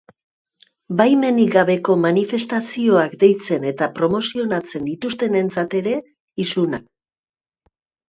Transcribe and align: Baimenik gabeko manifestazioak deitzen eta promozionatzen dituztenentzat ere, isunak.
Baimenik 1.01 1.51
gabeko 1.55 1.97
manifestazioak 2.05 3.15
deitzen 3.25 3.69
eta 3.75 3.91
promozionatzen 4.01 4.91
dituztenentzat 4.91 5.81
ere, 5.85 5.97
isunak. 6.49 6.93